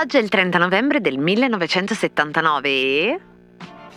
Oggi 0.00 0.16
è 0.16 0.20
il 0.20 0.28
30 0.28 0.58
novembre 0.58 1.00
del 1.00 1.18
1979 1.18 2.68
e... 2.68 3.20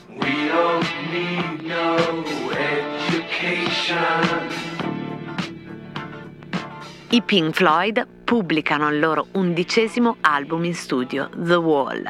We 0.08 0.50
don't 0.50 0.86
need 1.12 1.62
no 1.62 2.24
education. 2.54 4.00
I 7.10 7.22
Pink 7.22 7.54
Floyd 7.54 8.08
pubblicano 8.24 8.90
il 8.90 9.00
loro 9.00 9.28
undicesimo 9.34 10.16
album 10.22 10.64
in 10.64 10.74
studio, 10.74 11.30
The 11.36 11.56
Wall, 11.56 12.04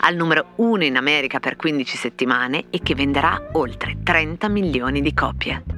al 0.00 0.16
numero 0.16 0.54
uno 0.56 0.82
in 0.82 0.96
America 0.96 1.38
per 1.38 1.54
15 1.54 1.96
settimane 1.96 2.64
e 2.70 2.80
che 2.82 2.96
venderà 2.96 3.50
oltre 3.52 3.98
30 4.02 4.48
milioni 4.48 5.00
di 5.00 5.14
copie. 5.14 5.77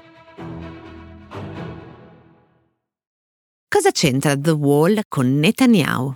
Cosa 3.73 3.91
c'entra 3.91 4.37
The 4.37 4.51
Wall 4.51 4.99
con 5.07 5.39
Netanyahu? 5.39 6.13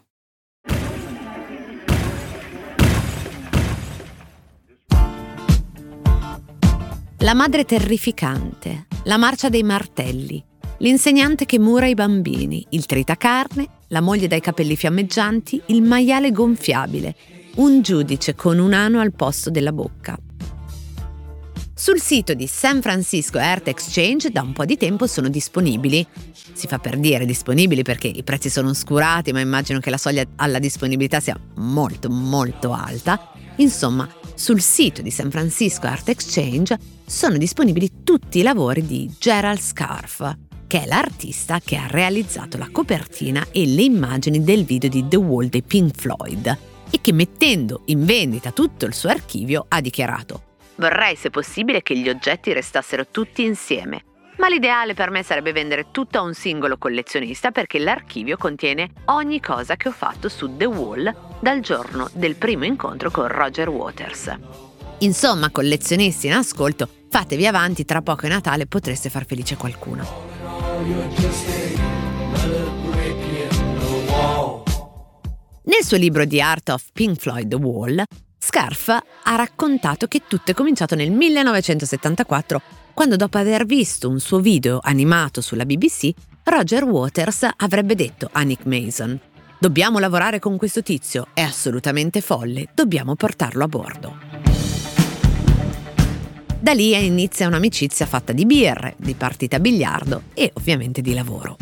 La 7.20 7.34
madre 7.34 7.64
terrificante, 7.64 8.88
la 9.06 9.16
marcia 9.16 9.48
dei 9.48 9.64
martelli, 9.64 10.44
l'insegnante 10.80 11.46
che 11.46 11.58
mura 11.58 11.88
i 11.88 11.94
bambini, 11.94 12.66
il 12.72 12.86
tritacarne, 12.86 13.70
la 13.88 14.02
moglie 14.02 14.28
dai 14.28 14.42
capelli 14.42 14.76
fiammeggianti, 14.76 15.62
il 15.68 15.82
maiale 15.82 16.34
gonfiabile, 16.34 17.16
un 17.56 17.82
giudice 17.82 18.36
con 18.36 18.60
un 18.60 18.74
ano 18.74 19.00
al 19.00 19.14
posto 19.14 19.50
della 19.50 19.72
bocca. 19.72 20.20
Sul 21.78 22.00
sito 22.00 22.34
di 22.34 22.48
San 22.48 22.82
Francisco 22.82 23.38
Earth 23.38 23.68
Exchange 23.68 24.30
da 24.30 24.42
un 24.42 24.54
po' 24.54 24.64
di 24.64 24.78
tempo 24.78 25.08
sono 25.08 25.28
disponibili, 25.28 26.08
si 26.54 26.68
fa 26.68 26.80
per 26.80 26.98
dire 26.98 27.26
disponibili 27.26 27.82
perché 27.82 28.08
i 28.08 28.24
prezzi 28.24 28.50
sono 28.50 28.70
oscurati, 28.70 29.34
ma 29.34 29.42
immagino 29.42 29.80
che 29.80 29.90
la 29.90 29.98
soglia 29.98 30.24
alla 30.38 30.60
disponibilità 30.60 31.20
sia 31.20 31.38
molto 31.56 32.10
molto 32.10 32.72
alta. 32.72 33.34
Insomma, 33.58 34.08
sul 34.36 34.62
sito 34.62 35.02
di 35.02 35.12
San 35.12 35.30
Francisco 35.30 35.88
Art 35.88 36.08
Exchange 36.08 36.78
sono 37.06 37.36
disponibili 37.36 38.04
tutti 38.06 38.40
i 38.40 38.44
lavori 38.44 38.86
di 38.86 39.14
Gerald 39.20 39.60
Scarf, 39.60 40.34
che 40.68 40.84
è 40.84 40.86
l'artista 40.86 41.60
che 41.60 41.76
ha 41.76 41.88
realizzato 41.88 42.58
la 42.58 42.70
copertina 42.72 43.48
e 43.52 43.66
le 43.68 43.84
immagini 43.84 44.42
del 44.42 44.64
video 44.64 44.90
di 44.90 45.06
The 45.10 45.18
Wall 45.18 45.50
dei 45.50 45.62
Pink 45.62 45.94
Floyd 45.94 46.58
e 46.90 47.02
che 47.02 47.12
mettendo 47.12 47.82
in 47.88 48.06
vendita 48.06 48.52
tutto 48.52 48.86
il 48.86 48.94
suo 48.94 49.10
archivio 49.10 49.66
ha 49.68 49.82
dichiarato 49.82 50.54
Vorrei, 50.76 51.16
se 51.16 51.30
possibile, 51.30 51.82
che 51.82 51.98
gli 51.98 52.10
oggetti 52.10 52.52
restassero 52.54 53.08
tutti 53.08 53.44
insieme. 53.44 54.04
Ma 54.38 54.50
l'ideale 54.50 54.94
per 54.94 55.12
me 55.12 55.24
sarebbe 55.24 55.54
vendere 55.54 55.88
tutto 55.92 56.18
a 56.18 56.22
un 56.22 56.34
singolo 56.34 56.78
collezionista 56.78 57.52
perché 57.52 57.80
l'archivio 57.80 58.36
contiene 58.36 58.90
ogni 59.06 59.40
cosa 59.40 59.78
che 59.78 59.88
ho 59.88 59.94
fatto 59.94 60.28
su 60.28 60.58
The 60.58 60.66
Wall 60.66 61.16
dal 61.40 61.62
giorno 61.62 62.10
del 62.14 62.36
primo 62.36 62.66
incontro 62.66 63.10
con 63.12 63.28
Roger 63.28 63.70
Waters. 63.70 64.38
Insomma, 65.00 65.50
collezionisti 65.52 66.28
in 66.28 66.34
ascolto, 66.34 66.90
fatevi 67.10 67.48
avanti, 67.48 67.86
tra 67.86 68.02
poco 68.02 68.26
è 68.26 68.30
Natale 68.30 68.66
potreste 68.66 69.10
far 69.10 69.26
felice 69.26 69.56
qualcuno. 69.56 70.04
Nel 75.64 75.84
suo 75.84 75.98
libro 75.98 76.28
The 76.28 76.42
Art 76.42 76.70
of 76.70 76.90
Pink 76.94 77.18
Floyd 77.18 77.48
The 77.48 77.56
Wall, 77.56 78.04
Scarf 78.46 78.90
ha 78.90 79.36
raccontato 79.36 80.06
che 80.08 80.22
tutto 80.28 80.52
è 80.52 80.54
cominciato 80.54 80.94
nel 80.94 81.10
1974, 81.10 82.62
quando 82.94 83.16
dopo 83.16 83.40
aver 83.40 83.66
visto 83.66 84.08
un 84.08 84.20
suo 84.20 84.40
video 84.40 84.80
animato 84.84 85.42
sulla 85.42 85.66
BBC, 85.66 86.12
Roger 86.44 86.84
Waters 86.84 87.48
avrebbe 87.58 87.96
detto 87.96 88.30
a 88.32 88.44
Nick 88.44 88.66
Mason 88.66 89.20
Dobbiamo 89.58 89.98
lavorare 89.98 90.38
con 90.38 90.58
questo 90.58 90.84
tizio, 90.84 91.30
è 91.34 91.42
assolutamente 91.42 92.22
folle, 92.22 92.68
dobbiamo 92.76 93.16
portarlo 93.16 93.64
a 93.64 93.68
bordo. 93.68 94.18
Da 96.60 96.72
lì 96.74 96.94
inizia 97.04 97.48
un'amicizia 97.48 98.06
fatta 98.06 98.32
di 98.32 98.46
birre, 98.46 98.94
di 98.98 99.16
partita 99.16 99.56
a 99.56 99.60
biliardo 99.60 100.24
e 100.36 100.52
ovviamente 100.54 101.02
di 101.02 101.16
lavoro. 101.16 101.58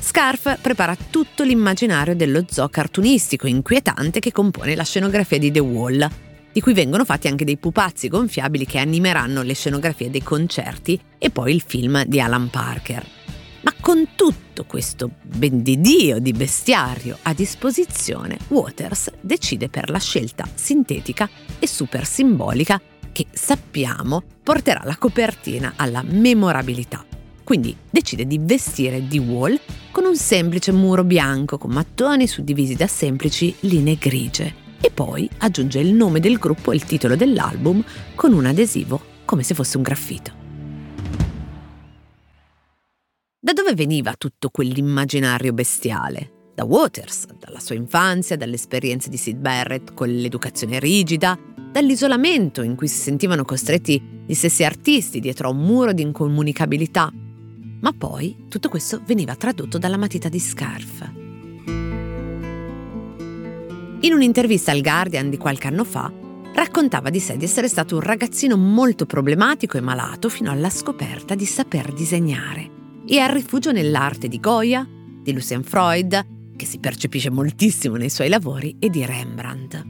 Scarf 0.00 0.58
prepara 0.60 0.96
tutto 1.10 1.44
l'immaginario 1.44 2.16
dello 2.16 2.44
zoo 2.48 2.68
cartunistico 2.68 3.46
inquietante 3.46 4.18
che 4.18 4.32
compone 4.32 4.74
la 4.74 4.82
scenografia 4.82 5.38
di 5.38 5.50
The 5.50 5.60
Wall, 5.60 6.08
di 6.52 6.60
cui 6.60 6.72
vengono 6.72 7.04
fatti 7.04 7.28
anche 7.28 7.44
dei 7.44 7.58
pupazzi 7.58 8.08
gonfiabili 8.08 8.66
che 8.66 8.78
animeranno 8.78 9.42
le 9.42 9.54
scenografie 9.54 10.10
dei 10.10 10.22
concerti 10.22 10.98
e 11.18 11.30
poi 11.30 11.54
il 11.54 11.62
film 11.64 12.04
di 12.04 12.20
Alan 12.20 12.48
Parker. 12.48 13.06
Ma 13.60 13.74
con 13.78 14.08
tutto 14.16 14.64
questo 14.64 15.10
ben 15.22 15.62
di 15.62 15.80
Dio 15.80 16.18
di 16.18 16.32
bestiario 16.32 17.18
a 17.22 17.34
disposizione, 17.34 18.38
Waters 18.48 19.12
decide 19.20 19.68
per 19.68 19.90
la 19.90 19.98
scelta 19.98 20.48
sintetica 20.54 21.28
e 21.58 21.66
super 21.66 22.06
simbolica 22.06 22.80
che 23.12 23.26
sappiamo 23.30 24.22
porterà 24.42 24.80
la 24.84 24.96
copertina 24.96 25.74
alla 25.76 26.02
memorabilità. 26.02 27.04
Quindi 27.50 27.76
decide 27.90 28.28
di 28.28 28.38
vestire 28.38 29.08
di 29.08 29.18
Wall 29.18 29.58
con 29.90 30.04
un 30.04 30.14
semplice 30.14 30.70
muro 30.70 31.02
bianco 31.02 31.58
con 31.58 31.72
mattoni 31.72 32.28
suddivisi 32.28 32.76
da 32.76 32.86
semplici 32.86 33.52
linee 33.62 33.96
grigie 33.96 34.54
e 34.80 34.92
poi 34.92 35.28
aggiunge 35.38 35.80
il 35.80 35.92
nome 35.92 36.20
del 36.20 36.38
gruppo 36.38 36.70
e 36.70 36.76
il 36.76 36.84
titolo 36.84 37.16
dell'album 37.16 37.84
con 38.14 38.34
un 38.34 38.46
adesivo 38.46 39.00
come 39.24 39.42
se 39.42 39.54
fosse 39.54 39.78
un 39.78 39.82
graffito. 39.82 40.32
Da 43.40 43.52
dove 43.52 43.74
veniva 43.74 44.14
tutto 44.16 44.50
quell'immaginario 44.50 45.52
bestiale? 45.52 46.52
Da 46.54 46.64
Waters, 46.64 47.26
dalla 47.36 47.58
sua 47.58 47.74
infanzia, 47.74 48.36
dalle 48.36 48.54
esperienze 48.54 49.08
di 49.08 49.16
Sid 49.16 49.38
Barrett 49.38 49.92
con 49.92 50.08
l'educazione 50.08 50.78
rigida, 50.78 51.36
dall'isolamento 51.72 52.62
in 52.62 52.76
cui 52.76 52.86
si 52.86 52.98
sentivano 52.98 53.44
costretti 53.44 54.22
gli 54.24 54.34
stessi 54.34 54.62
artisti 54.62 55.18
dietro 55.18 55.48
a 55.48 55.50
un 55.50 55.58
muro 55.58 55.92
di 55.92 56.02
incomunicabilità 56.02 57.12
ma 57.80 57.92
poi 57.92 58.46
tutto 58.48 58.68
questo 58.68 59.00
veniva 59.04 59.36
tradotto 59.36 59.78
dalla 59.78 59.96
matita 59.96 60.28
di 60.28 60.38
Scarf. 60.38 61.12
In 64.02 64.12
un'intervista 64.12 64.70
al 64.70 64.80
Guardian 64.80 65.28
di 65.28 65.36
qualche 65.36 65.66
anno 65.66 65.84
fa, 65.84 66.10
raccontava 66.54 67.10
di 67.10 67.20
sé 67.20 67.36
di 67.36 67.44
essere 67.44 67.68
stato 67.68 67.96
un 67.96 68.00
ragazzino 68.00 68.56
molto 68.56 69.06
problematico 69.06 69.76
e 69.76 69.82
malato 69.82 70.28
fino 70.28 70.50
alla 70.50 70.70
scoperta 70.70 71.34
di 71.34 71.44
saper 71.44 71.92
disegnare 71.92 72.78
e 73.06 73.18
al 73.18 73.30
rifugio 73.30 73.72
nell'arte 73.72 74.28
di 74.28 74.40
Goya, 74.40 74.86
di 74.86 75.32
Lucien 75.32 75.62
Freud, 75.62 76.26
che 76.56 76.66
si 76.66 76.78
percepisce 76.78 77.30
moltissimo 77.30 77.96
nei 77.96 78.10
suoi 78.10 78.28
lavori, 78.28 78.76
e 78.78 78.88
di 78.88 79.04
Rembrandt. 79.04 79.82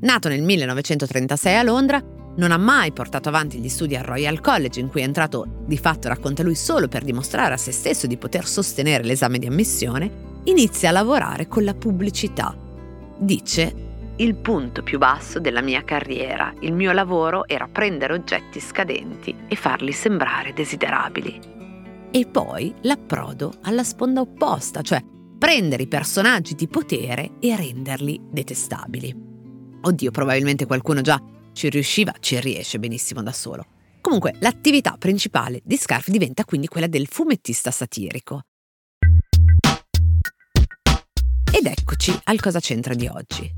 Nato 0.00 0.28
nel 0.28 0.42
1936 0.42 1.56
a 1.56 1.62
Londra, 1.62 2.02
non 2.36 2.52
ha 2.52 2.56
mai 2.56 2.92
portato 2.92 3.28
avanti 3.28 3.58
gli 3.58 3.68
studi 3.68 3.96
al 3.96 4.04
Royal 4.04 4.40
College, 4.40 4.80
in 4.80 4.88
cui 4.88 5.00
è 5.00 5.04
entrato 5.04 5.46
di 5.66 5.78
fatto, 5.78 6.08
racconta 6.08 6.42
lui, 6.42 6.54
solo 6.54 6.88
per 6.88 7.04
dimostrare 7.04 7.54
a 7.54 7.58
se 7.58 7.72
stesso 7.72 8.06
di 8.06 8.16
poter 8.16 8.46
sostenere 8.46 9.04
l'esame 9.04 9.38
di 9.38 9.46
ammissione, 9.46 10.24
inizia 10.44 10.90
a 10.90 10.92
lavorare 10.92 11.48
con 11.48 11.64
la 11.64 11.74
pubblicità. 11.74 12.56
Dice 13.18 13.84
il 14.18 14.34
punto 14.36 14.82
più 14.82 14.98
basso 14.98 15.38
della 15.40 15.60
mia 15.60 15.84
carriera, 15.84 16.54
il 16.60 16.72
mio 16.72 16.92
lavoro 16.92 17.46
era 17.46 17.68
prendere 17.70 18.14
oggetti 18.14 18.60
scadenti 18.60 19.34
e 19.46 19.56
farli 19.56 19.92
sembrare 19.92 20.54
desiderabili. 20.54 21.40
E 22.10 22.26
poi 22.26 22.74
l'approdo 22.82 23.52
alla 23.62 23.84
sponda 23.84 24.20
opposta, 24.20 24.80
cioè 24.80 25.02
prendere 25.38 25.82
i 25.82 25.88
personaggi 25.88 26.54
di 26.54 26.66
potere 26.66 27.32
e 27.40 27.54
renderli 27.56 28.18
detestabili. 28.30 29.14
Oddio, 29.82 30.10
probabilmente 30.10 30.64
qualcuno 30.64 31.02
già 31.02 31.20
ci 31.56 31.70
riusciva, 31.70 32.14
ci 32.20 32.38
riesce 32.38 32.78
benissimo 32.78 33.22
da 33.22 33.32
solo. 33.32 33.64
Comunque, 34.02 34.34
l'attività 34.40 34.96
principale 34.98 35.62
di 35.64 35.78
Scarf 35.78 36.10
diventa 36.10 36.44
quindi 36.44 36.68
quella 36.68 36.86
del 36.86 37.08
fumettista 37.08 37.70
satirico. 37.70 38.42
Ed 41.50 41.64
eccoci 41.64 42.16
al 42.24 42.40
cosa 42.40 42.60
c'entra 42.60 42.92
di 42.92 43.06
oggi. 43.06 43.50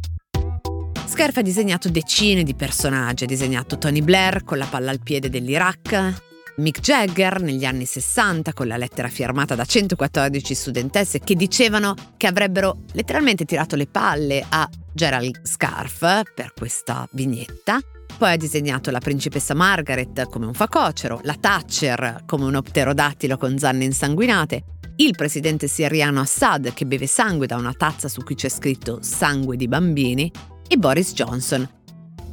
Scarf 1.07 1.39
ha 1.39 1.43
disegnato 1.43 1.89
decine 1.89 2.45
di 2.45 2.55
personaggi, 2.55 3.25
ha 3.25 3.27
disegnato 3.27 3.77
Tony 3.77 4.01
Blair 4.01 4.45
con 4.45 4.59
la 4.59 4.67
palla 4.67 4.91
al 4.93 5.01
piede 5.03 5.29
dell'Iraq, 5.29 6.28
Mick 6.59 6.81
Jagger 6.81 7.41
negli 7.41 7.65
anni 7.65 7.85
60 7.85 8.53
con 8.53 8.67
la 8.67 8.77
lettera 8.77 9.09
firmata 9.09 9.55
da 9.55 9.65
114 9.65 10.55
studentesse 10.55 11.21
che 11.21 11.37
dicevano 11.37 11.95
che 12.17 12.27
avrebbero 12.27 12.79
letteralmente 12.93 13.45
tirato 13.45 13.77
le 13.77 13.87
palle 13.87 14.45
a 14.49 14.69
Gerald 14.93 15.41
Scarf 15.45 16.23
per 16.35 16.53
questa 16.57 17.09
vignetta. 17.13 17.79
Poi 18.17 18.33
ha 18.33 18.37
disegnato 18.37 18.91
la 18.91 18.99
principessa 18.99 19.55
Margaret 19.55 20.29
come 20.29 20.47
un 20.47 20.55
facocero, 20.55 21.21
la 21.23 21.37
Thatcher 21.39 22.25
come 22.27 22.45
un 22.47 22.61
pterodattilo 22.61 23.37
con 23.37 23.57
zanne 23.57 23.85
insanguinate, 23.85 24.65
il 24.97 25.15
presidente 25.17 25.69
siriano 25.69 26.21
Assad 26.21 26.75
che 26.75 26.87
beve 26.87 27.07
sangue 27.07 27.47
da 27.47 27.55
una 27.55 27.73
tazza 27.73 28.09
su 28.09 28.25
cui 28.25 28.35
c'è 28.35 28.49
scritto 28.49 28.99
sangue 29.01 29.57
di 29.57 29.69
bambini 29.69 30.29
e 30.67 30.77
Boris 30.77 31.13
Johnson 31.13 31.78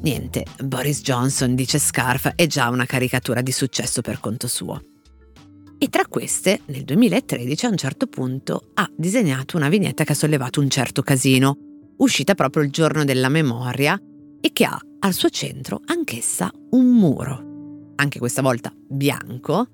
Niente, 0.06 0.46
Boris 0.64 1.02
Johnson, 1.02 1.56
dice 1.56 1.80
Scarf, 1.80 2.34
è 2.36 2.46
già 2.46 2.70
una 2.70 2.86
caricatura 2.86 3.42
di 3.42 3.52
successo 3.52 4.02
per 4.02 4.20
conto 4.20 4.48
suo. 4.48 4.80
E 5.80 5.90
tra 5.90 6.06
queste, 6.06 6.62
nel 6.66 6.84
2013 6.84 7.66
a 7.66 7.70
un 7.70 7.76
certo 7.76 8.06
punto 8.06 8.70
ha 8.76 8.88
disegnato 8.96 9.58
una 9.58 9.68
vignetta 9.68 10.04
che 10.04 10.12
ha 10.12 10.16
sollevato 10.16 10.60
un 10.60 10.70
certo 10.70 11.02
casino, 11.02 11.58
uscita 11.98 12.36
proprio 12.36 12.62
il 12.62 12.70
giorno 12.70 13.04
della 13.04 13.30
memoria 13.30 14.00
e 14.40 14.54
che 14.54 14.66
ha 14.66 14.80
al 15.00 15.14
suo 15.14 15.30
centro 15.30 15.82
anch'essa 15.86 16.52
un 16.70 16.86
muro. 16.86 17.94
Anche 17.96 18.20
questa 18.20 18.44
volta 18.44 18.72
bianco, 18.76 19.68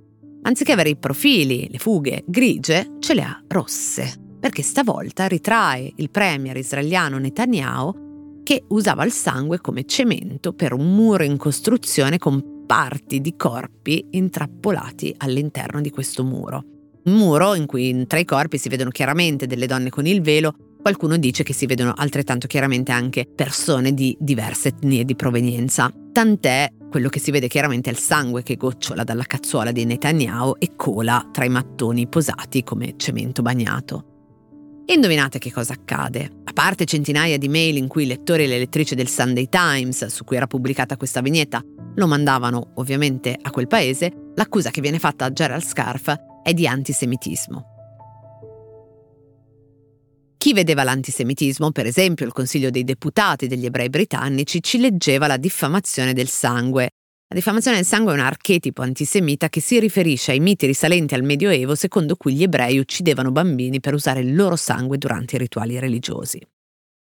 anziché 0.43 0.71
avere 0.71 0.91
i 0.91 0.97
profili, 0.97 1.67
le 1.69 1.77
fughe 1.77 2.23
grigie, 2.25 2.95
ce 2.99 3.13
le 3.15 3.23
ha 3.23 3.43
rosse, 3.49 4.37
perché 4.39 4.61
stavolta 4.61 5.27
ritrae 5.27 5.91
il 5.93 6.09
premier 6.09 6.55
israeliano 6.55 7.17
Netanyahu 7.17 8.10
che 8.51 8.65
usava 8.67 9.05
il 9.05 9.13
sangue 9.13 9.61
come 9.61 9.85
cemento 9.85 10.51
per 10.51 10.73
un 10.73 10.93
muro 10.93 11.23
in 11.23 11.37
costruzione 11.37 12.17
con 12.17 12.65
parti 12.65 13.21
di 13.21 13.37
corpi 13.37 14.07
intrappolati 14.09 15.15
all'interno 15.19 15.79
di 15.79 15.89
questo 15.89 16.25
muro. 16.25 16.61
Un 17.05 17.13
muro 17.13 17.55
in 17.55 17.65
cui 17.65 18.05
tra 18.07 18.19
i 18.19 18.25
corpi 18.25 18.57
si 18.57 18.67
vedono 18.67 18.89
chiaramente 18.89 19.47
delle 19.47 19.67
donne 19.67 19.89
con 19.89 20.05
il 20.05 20.19
velo, 20.19 20.53
qualcuno 20.81 21.15
dice 21.15 21.43
che 21.43 21.53
si 21.53 21.65
vedono 21.65 21.93
altrettanto 21.95 22.47
chiaramente 22.47 22.91
anche 22.91 23.25
persone 23.25 23.93
di 23.93 24.17
diverse 24.19 24.67
etnie 24.67 25.05
di 25.05 25.15
provenienza. 25.15 25.89
Tant'è 26.11 26.73
quello 26.89 27.07
che 27.07 27.19
si 27.19 27.31
vede 27.31 27.47
chiaramente 27.47 27.89
è 27.89 27.93
il 27.93 27.99
sangue 27.99 28.43
che 28.43 28.57
gocciola 28.57 29.05
dalla 29.05 29.23
cazzuola 29.23 29.71
di 29.71 29.85
Netanyahu 29.85 30.55
e 30.59 30.75
cola 30.75 31.25
tra 31.31 31.45
i 31.45 31.49
mattoni 31.49 32.05
posati 32.05 32.65
come 32.65 32.95
cemento 32.97 33.41
bagnato. 33.41 34.10
E 34.91 34.95
indovinate 34.95 35.39
che 35.39 35.53
cosa 35.53 35.71
accade? 35.71 36.29
A 36.43 36.51
parte 36.51 36.83
centinaia 36.83 37.37
di 37.37 37.47
mail 37.47 37.77
in 37.77 37.87
cui 37.87 38.03
i 38.03 38.07
lettori 38.07 38.43
e 38.43 38.47
le 38.47 38.57
lettrici 38.57 38.93
del 38.93 39.07
Sunday 39.07 39.47
Times, 39.47 40.05
su 40.07 40.25
cui 40.25 40.35
era 40.35 40.47
pubblicata 40.47 40.97
questa 40.97 41.21
vignetta, 41.21 41.63
lo 41.95 42.07
mandavano 42.07 42.71
ovviamente 42.75 43.37
a 43.41 43.51
quel 43.51 43.67
paese, 43.67 44.31
l'accusa 44.35 44.69
che 44.69 44.81
viene 44.81 44.99
fatta 44.99 45.23
a 45.23 45.31
Gerald 45.31 45.63
Scarf 45.63 46.13
è 46.43 46.53
di 46.53 46.67
antisemitismo. 46.67 47.65
Chi 50.35 50.51
vedeva 50.51 50.83
l'antisemitismo, 50.83 51.71
per 51.71 51.85
esempio 51.85 52.25
il 52.25 52.33
Consiglio 52.33 52.69
dei 52.69 52.83
Deputati 52.83 53.47
degli 53.47 53.63
ebrei 53.63 53.87
britannici, 53.87 54.61
ci 54.61 54.77
leggeva 54.77 55.25
la 55.25 55.37
diffamazione 55.37 56.11
del 56.11 56.27
sangue, 56.27 56.89
la 57.31 57.37
diffamazione 57.37 57.77
del 57.77 57.85
sangue 57.85 58.11
è 58.11 58.15
un 58.15 58.23
archetipo 58.23 58.81
antisemita 58.81 59.47
che 59.47 59.61
si 59.61 59.79
riferisce 59.79 60.31
ai 60.31 60.41
miti 60.41 60.65
risalenti 60.65 61.13
al 61.13 61.23
Medioevo 61.23 61.75
secondo 61.75 62.17
cui 62.17 62.33
gli 62.33 62.43
ebrei 62.43 62.77
uccidevano 62.77 63.31
bambini 63.31 63.79
per 63.79 63.93
usare 63.93 64.19
il 64.19 64.35
loro 64.35 64.57
sangue 64.57 64.97
durante 64.97 65.37
i 65.37 65.39
rituali 65.39 65.79
religiosi. 65.79 66.45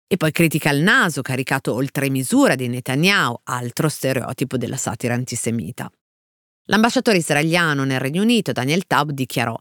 E 0.07 0.17
poi 0.19 0.31
critica 0.31 0.69
il 0.73 0.83
naso 0.83 1.23
caricato 1.23 1.73
oltre 1.73 2.11
misura 2.11 2.55
di 2.55 2.69
Netanyahu, 2.69 3.41
altro 3.45 3.89
stereotipo 3.89 4.59
della 4.59 4.77
satira 4.77 5.15
antisemita. 5.15 5.91
L'ambasciatore 6.65 7.17
israeliano 7.17 7.85
nel 7.85 7.99
Regno 7.99 8.21
Unito, 8.21 8.53
Daniel 8.53 8.87
Taub, 8.87 9.13
dichiarò 9.13 9.59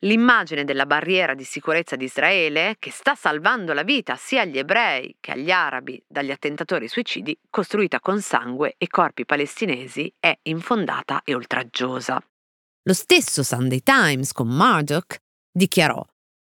L'immagine 0.00 0.64
della 0.64 0.86
barriera 0.86 1.34
di 1.34 1.44
sicurezza 1.44 1.94
di 1.96 2.04
Israele, 2.04 2.76
che 2.78 2.90
sta 2.90 3.14
salvando 3.14 3.74
la 3.74 3.82
vita 3.82 4.16
sia 4.16 4.42
agli 4.42 4.58
ebrei 4.58 5.16
che 5.20 5.32
agli 5.32 5.50
arabi 5.50 6.02
dagli 6.08 6.30
attentatori 6.30 6.88
suicidi, 6.88 7.38
costruita 7.50 8.00
con 8.00 8.20
sangue 8.22 8.74
e 8.78 8.88
corpi 8.88 9.26
palestinesi, 9.26 10.12
è 10.18 10.34
infondata 10.44 11.20
e 11.22 11.34
oltraggiosa. 11.34 12.22
Lo 12.84 12.94
stesso 12.94 13.42
Sunday 13.42 13.82
Times 13.82 14.32
con 14.32 14.48
Murdoch 14.48 15.18
dichiarò 15.52 16.02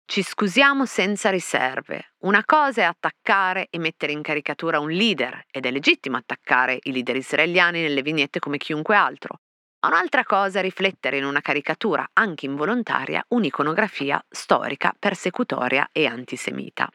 ci 0.05 0.21
scusiamo 0.21 0.85
senza 0.85 1.29
riserve. 1.29 2.13
Una 2.19 2.43
cosa 2.45 2.81
è 2.81 2.83
attaccare 2.83 3.67
e 3.69 3.79
mettere 3.79 4.11
in 4.11 4.21
caricatura 4.21 4.79
un 4.79 4.91
leader, 4.91 5.45
ed 5.49 5.65
è 5.65 5.71
legittimo 5.71 6.17
attaccare 6.17 6.77
i 6.83 6.91
leader 6.91 7.15
israeliani 7.15 7.81
nelle 7.81 8.01
vignette 8.01 8.39
come 8.39 8.57
chiunque 8.57 8.95
altro. 8.95 9.39
Un'altra 9.85 10.23
cosa 10.23 10.59
è 10.59 10.61
riflettere 10.61 11.17
in 11.17 11.25
una 11.25 11.41
caricatura, 11.41 12.09
anche 12.13 12.45
involontaria, 12.45 13.23
un'iconografia 13.29 14.23
storica, 14.29 14.95
persecutoria 14.97 15.89
e 15.91 16.05
antisemita. 16.05 16.89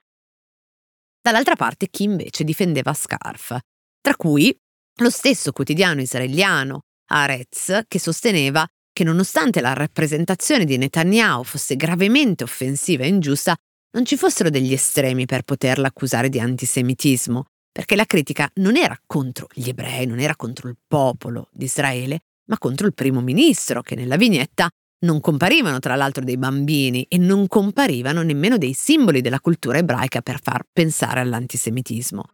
Dall'altra 1.20 1.54
parte 1.54 1.88
chi 1.88 2.04
invece 2.04 2.44
difendeva 2.44 2.94
Scarf, 2.94 3.58
tra 4.00 4.16
cui 4.16 4.56
lo 5.00 5.10
stesso 5.10 5.52
quotidiano 5.52 6.00
israeliano 6.00 6.80
Haaretz 7.10 7.82
che 7.86 7.98
sosteneva 7.98 8.66
che 8.90 9.04
nonostante 9.04 9.60
la 9.60 9.74
rappresentazione 9.74 10.64
di 10.64 10.78
Netanyahu 10.78 11.44
fosse 11.44 11.76
gravemente 11.76 12.42
offensiva 12.42 13.04
e 13.04 13.08
ingiusta, 13.08 13.54
non 13.90 14.06
ci 14.06 14.16
fossero 14.16 14.48
degli 14.48 14.72
estremi 14.72 15.26
per 15.26 15.42
poterla 15.42 15.88
accusare 15.88 16.30
di 16.30 16.40
antisemitismo, 16.40 17.44
perché 17.70 17.96
la 17.96 18.06
critica 18.06 18.50
non 18.54 18.76
era 18.76 18.98
contro 19.06 19.46
gli 19.52 19.68
ebrei, 19.68 20.06
non 20.06 20.18
era 20.20 20.34
contro 20.36 20.68
il 20.68 20.76
popolo 20.86 21.48
di 21.52 21.66
Israele, 21.66 22.20
ma 22.48 22.58
contro 22.58 22.86
il 22.86 22.94
primo 22.94 23.20
ministro, 23.20 23.82
che 23.82 23.94
nella 23.94 24.16
vignetta 24.16 24.68
non 25.00 25.20
comparivano 25.20 25.78
tra 25.78 25.94
l'altro 25.94 26.24
dei 26.24 26.36
bambini 26.36 27.06
e 27.08 27.18
non 27.18 27.46
comparivano 27.46 28.22
nemmeno 28.22 28.58
dei 28.58 28.72
simboli 28.72 29.20
della 29.20 29.40
cultura 29.40 29.78
ebraica 29.78 30.20
per 30.22 30.40
far 30.42 30.64
pensare 30.72 31.20
all'antisemitismo. 31.20 32.24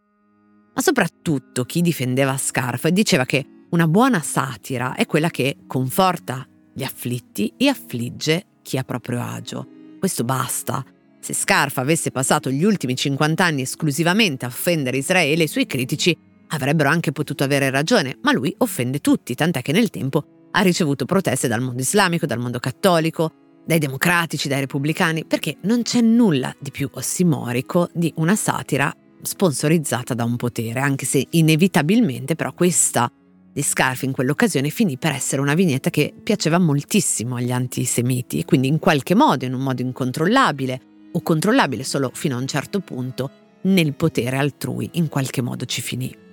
Ma 0.73 0.81
soprattutto 0.81 1.63
chi 1.63 1.81
difendeva 1.81 2.37
Scarf 2.37 2.87
diceva 2.87 3.25
che 3.25 3.45
una 3.69 3.87
buona 3.87 4.21
satira 4.21 4.95
è 4.95 5.05
quella 5.05 5.29
che 5.29 5.57
conforta 5.67 6.47
gli 6.73 6.83
afflitti 6.83 7.53
e 7.57 7.67
affligge 7.67 8.45
chi 8.61 8.77
ha 8.77 8.83
proprio 8.83 9.21
agio. 9.21 9.67
Questo 9.99 10.23
basta. 10.23 10.83
Se 11.19 11.33
Scarf 11.33 11.77
avesse 11.77 12.11
passato 12.11 12.51
gli 12.51 12.63
ultimi 12.63 12.95
50 12.95 13.43
anni 13.43 13.61
esclusivamente 13.61 14.45
a 14.45 14.49
offendere 14.49 14.97
Israele, 14.97 15.43
i 15.43 15.47
suoi 15.47 15.65
critici 15.65 16.15
Avrebbero 16.49 16.89
anche 16.89 17.11
potuto 17.11 17.43
avere 17.43 17.69
ragione, 17.69 18.17
ma 18.21 18.31
lui 18.31 18.53
offende 18.59 18.99
tutti, 18.99 19.35
tant'è 19.35 19.61
che 19.61 19.71
nel 19.71 19.89
tempo 19.89 20.49
ha 20.51 20.61
ricevuto 20.61 21.05
proteste 21.05 21.47
dal 21.47 21.61
mondo 21.61 21.81
islamico, 21.81 22.25
dal 22.25 22.39
mondo 22.39 22.59
cattolico, 22.59 23.31
dai 23.65 23.79
democratici, 23.79 24.47
dai 24.47 24.61
repubblicani, 24.61 25.25
perché 25.25 25.57
non 25.61 25.81
c'è 25.81 26.01
nulla 26.01 26.55
di 26.59 26.71
più 26.71 26.89
ossimorico 26.93 27.89
di 27.93 28.13
una 28.17 28.35
satira 28.35 28.93
sponsorizzata 29.21 30.13
da 30.13 30.23
un 30.23 30.35
potere, 30.35 30.79
anche 30.79 31.05
se 31.05 31.25
inevitabilmente 31.31 32.35
però 32.35 32.53
questa 32.53 33.11
di 33.51 33.61
Scarf 33.61 34.03
in 34.03 34.11
quell'occasione 34.11 34.69
finì 34.69 34.97
per 34.97 35.11
essere 35.11 35.41
una 35.41 35.53
vignetta 35.53 35.89
che 35.89 36.13
piaceva 36.21 36.59
moltissimo 36.59 37.37
agli 37.37 37.51
antisemiti 37.51 38.39
e 38.39 38.45
quindi 38.45 38.67
in 38.67 38.79
qualche 38.79 39.15
modo, 39.15 39.45
in 39.45 39.53
un 39.53 39.61
modo 39.61 39.81
incontrollabile 39.81 40.81
o 41.13 41.21
controllabile 41.21 41.83
solo 41.83 42.11
fino 42.13 42.35
a 42.35 42.39
un 42.39 42.47
certo 42.47 42.81
punto, 42.81 43.31
nel 43.61 43.93
potere 43.93 44.37
altrui 44.37 44.89
in 44.93 45.07
qualche 45.07 45.41
modo 45.41 45.65
ci 45.65 45.81
finì. 45.81 46.24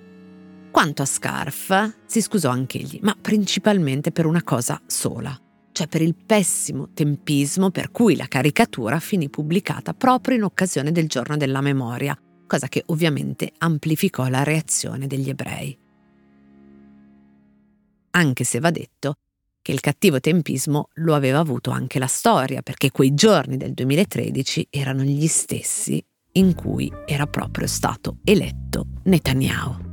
Quanto 0.73 1.03
a 1.03 1.05
Scarf, 1.05 1.97
si 2.07 2.19
scusò 2.19 2.49
anch'egli, 2.49 2.97
ma 3.03 3.15
principalmente 3.21 4.11
per 4.11 4.25
una 4.25 4.41
cosa 4.41 4.81
sola, 4.87 5.39
cioè 5.71 5.87
per 5.87 6.01
il 6.01 6.15
pessimo 6.15 6.89
tempismo 6.95 7.69
per 7.69 7.91
cui 7.91 8.15
la 8.15 8.25
caricatura 8.25 8.99
finì 8.99 9.29
pubblicata 9.29 9.93
proprio 9.93 10.35
in 10.35 10.41
occasione 10.41 10.91
del 10.91 11.07
giorno 11.07 11.37
della 11.37 11.61
memoria, 11.61 12.17
cosa 12.47 12.69
che 12.69 12.81
ovviamente 12.87 13.51
amplificò 13.59 14.27
la 14.29 14.41
reazione 14.41 15.05
degli 15.05 15.29
ebrei. 15.29 15.77
Anche 18.09 18.43
se 18.43 18.59
va 18.59 18.71
detto 18.71 19.13
che 19.61 19.73
il 19.73 19.79
cattivo 19.79 20.19
tempismo 20.19 20.87
lo 20.95 21.13
aveva 21.13 21.37
avuto 21.37 21.69
anche 21.69 21.99
la 21.99 22.07
storia, 22.07 22.63
perché 22.63 22.89
quei 22.89 23.13
giorni 23.13 23.57
del 23.57 23.73
2013 23.73 24.69
erano 24.71 25.03
gli 25.03 25.27
stessi 25.27 26.03
in 26.31 26.55
cui 26.55 26.91
era 27.05 27.27
proprio 27.27 27.67
stato 27.67 28.17
eletto 28.23 28.87
Netanyahu. 29.03 29.92